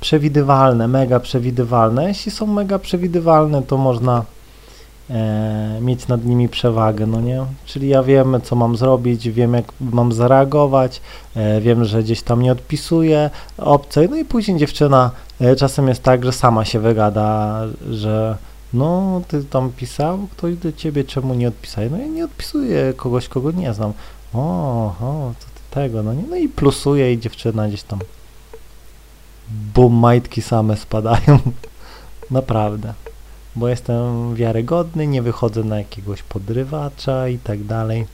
przewidywalne, 0.03 0.87
mega 0.87 1.19
przewidywalne. 1.19 2.07
Jeśli 2.07 2.31
są 2.31 2.47
mega 2.47 2.79
przewidywalne, 2.79 3.61
to 3.61 3.77
można 3.77 4.23
e, 5.09 5.77
mieć 5.81 6.07
nad 6.07 6.25
nimi 6.25 6.49
przewagę, 6.49 7.05
no 7.05 7.21
nie? 7.21 7.45
Czyli 7.65 7.87
ja 7.89 8.03
wiem, 8.03 8.37
co 8.43 8.55
mam 8.55 8.77
zrobić, 8.77 9.29
wiem, 9.29 9.53
jak 9.53 9.65
mam 9.81 10.13
zareagować, 10.13 11.01
e, 11.35 11.61
wiem, 11.61 11.85
że 11.85 12.03
gdzieś 12.03 12.21
tam 12.21 12.41
nie 12.41 12.51
odpisuję 12.51 13.29
obcej, 13.57 14.09
no 14.09 14.15
i 14.15 14.25
później 14.25 14.57
dziewczyna 14.57 15.11
e, 15.41 15.55
czasem 15.55 15.87
jest 15.87 16.03
tak, 16.03 16.25
że 16.25 16.31
sama 16.31 16.65
się 16.65 16.79
wygada, 16.79 17.59
że 17.91 18.37
no, 18.73 19.21
ty 19.27 19.43
tam 19.43 19.71
pisał 19.77 20.19
ktoś 20.31 20.55
do 20.55 20.73
ciebie, 20.73 21.03
czemu 21.03 21.33
nie 21.33 21.47
odpisałeś? 21.47 21.91
No 21.91 21.97
ja 21.97 22.07
nie 22.07 22.25
odpisuję 22.25 22.93
kogoś, 22.95 23.27
kogo 23.27 23.51
nie 23.51 23.73
znam. 23.73 23.93
O, 24.33 24.39
o, 25.01 25.33
to 25.39 25.45
ty 25.55 25.75
tego, 25.75 26.03
no 26.03 26.13
nie, 26.13 26.23
no 26.29 26.35
i 26.35 26.49
plusuje 26.49 27.13
i 27.13 27.19
dziewczyna 27.19 27.67
gdzieś 27.67 27.83
tam 27.83 27.99
bum, 29.49 29.93
majtki 29.93 30.41
same 30.41 30.77
spadają. 30.77 31.39
Naprawdę. 32.31 32.93
Bo 33.55 33.67
jestem 33.67 34.35
wiarygodny, 34.35 35.07
nie 35.07 35.21
wychodzę 35.21 35.63
na 35.63 35.77
jakiegoś 35.77 36.23
podrywacza 36.23 37.27
i 37.27 37.37
tak 37.37 37.63
dalej. 37.63 38.05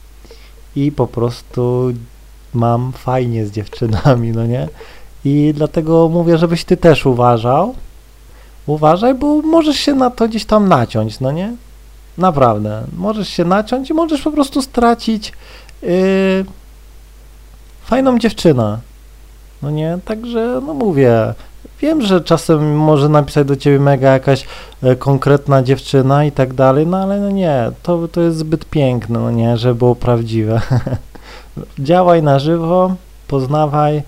I 0.75 0.91
po 0.91 1.07
prostu 1.07 1.93
mam 2.53 2.91
fajnie 2.91 3.45
z 3.45 3.51
dziewczynami, 3.51 4.31
no 4.31 4.45
nie? 4.45 4.67
I 5.25 5.53
dlatego 5.55 6.09
mówię, 6.09 6.37
żebyś 6.37 6.65
ty 6.65 6.77
też 6.77 7.05
uważał, 7.05 7.75
uważaj, 8.65 9.15
bo 9.15 9.41
możesz 9.41 9.77
się 9.77 9.95
na 9.95 10.09
to 10.09 10.27
gdzieś 10.27 10.45
tam 10.45 10.69
naciąć, 10.69 11.19
no 11.19 11.31
nie? 11.31 11.55
Naprawdę. 12.17 12.83
Możesz 12.97 13.29
się 13.29 13.45
naciąć 13.45 13.89
i 13.89 13.93
możesz 13.93 14.21
po 14.21 14.31
prostu 14.31 14.61
stracić 14.61 15.33
yy, 15.81 16.45
fajną 17.83 18.19
dziewczynę. 18.19 18.79
No 19.61 19.71
nie? 19.71 19.99
Także, 20.05 20.61
no 20.67 20.73
mówię, 20.73 21.33
wiem, 21.81 22.01
że 22.01 22.21
czasem 22.21 22.77
może 22.77 23.09
napisać 23.09 23.47
do 23.47 23.55
ciebie 23.55 23.79
mega 23.79 24.13
jakaś 24.13 24.45
e, 24.83 24.95
konkretna 24.95 25.63
dziewczyna 25.63 26.25
i 26.25 26.31
tak 26.31 26.53
dalej, 26.53 26.87
no 26.87 26.97
ale 26.97 27.19
no 27.19 27.31
nie, 27.31 27.71
to, 27.83 28.07
to 28.07 28.21
jest 28.21 28.37
zbyt 28.37 28.65
piękne, 28.65 29.19
no 29.19 29.31
nie, 29.31 29.57
żeby 29.57 29.75
było 29.75 29.95
prawdziwe. 29.95 30.61
Działaj 31.79 32.23
na 32.23 32.39
żywo, 32.39 32.95
poznawaj, 33.27 34.03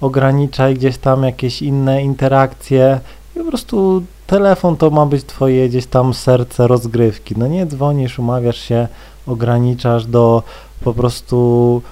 ograniczaj 0.00 0.74
gdzieś 0.74 0.98
tam 0.98 1.22
jakieś 1.22 1.62
inne 1.62 2.02
interakcje, 2.02 3.00
i 3.36 3.38
po 3.38 3.44
prostu 3.44 4.02
telefon 4.26 4.76
to 4.76 4.90
ma 4.90 5.06
być 5.06 5.24
twoje 5.24 5.68
gdzieś 5.68 5.86
tam 5.86 6.14
serce 6.14 6.66
rozgrywki. 6.66 7.34
No 7.38 7.46
nie 7.46 7.66
dzwonisz, 7.66 8.18
umawiasz 8.18 8.58
się, 8.58 8.88
ograniczasz 9.26 10.06
do 10.06 10.42
po 10.84 10.94
prostu 10.94 11.82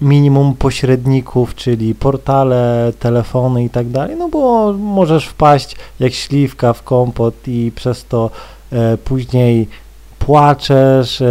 minimum 0.00 0.54
pośredników, 0.54 1.54
czyli 1.54 1.94
portale, 1.94 2.92
telefony 2.98 3.64
i 3.64 3.70
tak 3.70 3.88
dalej, 3.88 4.16
no 4.16 4.28
bo 4.28 4.72
możesz 4.72 5.26
wpaść 5.26 5.76
jak 6.00 6.12
śliwka 6.12 6.72
w 6.72 6.82
kompot 6.82 7.34
i 7.46 7.72
przez 7.74 8.04
to 8.04 8.30
e, 8.72 8.98
później 8.98 9.68
płaczesz, 10.18 11.20
e, 11.20 11.26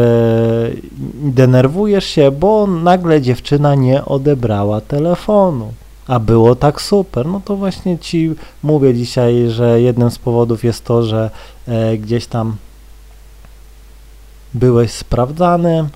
denerwujesz 1.14 2.06
się, 2.06 2.32
bo 2.32 2.68
nagle 2.68 3.22
dziewczyna 3.22 3.76
nie 3.76 4.06
odebrała 4.06 4.82
telefonu. 4.82 5.74
A 6.08 6.20
było 6.20 6.56
tak 6.56 6.82
super, 6.82 7.26
no 7.26 7.42
to 7.46 7.56
właśnie 7.56 7.98
ci 7.98 8.32
mówię 8.64 8.94
dzisiaj, 8.94 9.50
że 9.50 9.82
jednym 9.82 10.12
z 10.12 10.18
powodów 10.18 10.64
jest 10.64 10.86
to, 10.86 11.04
że 11.04 11.30
e, 11.68 11.98
gdzieś 11.98 12.28
tam 12.28 12.56
byłeś 14.54 14.92
sprawdzany 14.92 15.90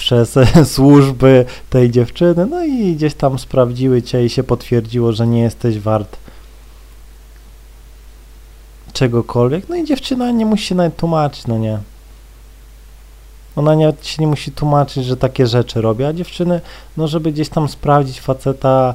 przez 0.00 0.38
służby 0.74 1.44
tej 1.70 1.90
dziewczyny, 1.90 2.46
no 2.46 2.64
i 2.64 2.94
gdzieś 2.94 3.14
tam 3.14 3.38
sprawdziły 3.38 4.02
cię 4.02 4.24
i 4.24 4.30
się 4.30 4.42
potwierdziło, 4.42 5.12
że 5.12 5.26
nie 5.26 5.40
jesteś 5.40 5.78
wart 5.78 6.16
czegokolwiek, 8.92 9.68
no 9.68 9.76
i 9.76 9.84
dziewczyna 9.84 10.30
nie 10.30 10.46
musi 10.46 10.64
się 10.64 10.74
nawet 10.74 10.96
tłumaczyć, 10.96 11.46
no 11.46 11.58
nie. 11.58 11.78
Ona 13.56 13.74
nie, 13.74 13.92
się 14.02 14.16
nie 14.22 14.26
musi 14.26 14.52
tłumaczyć, 14.52 15.04
że 15.04 15.16
takie 15.16 15.46
rzeczy 15.46 15.80
robi, 15.80 16.04
a 16.04 16.12
dziewczyny, 16.12 16.60
no 16.96 17.08
żeby 17.08 17.32
gdzieś 17.32 17.48
tam 17.48 17.68
sprawdzić 17.68 18.20
faceta, 18.20 18.94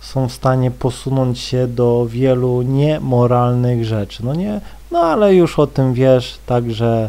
są 0.00 0.28
w 0.28 0.32
stanie 0.32 0.70
posunąć 0.70 1.38
się 1.38 1.66
do 1.66 2.06
wielu 2.08 2.62
niemoralnych 2.62 3.84
rzeczy. 3.84 4.24
No 4.24 4.34
nie, 4.34 4.60
no 4.90 4.98
ale 4.98 5.34
już 5.34 5.58
o 5.58 5.66
tym 5.66 5.94
wiesz, 5.94 6.38
także 6.46 7.08